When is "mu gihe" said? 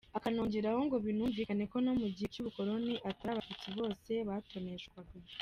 1.99-2.27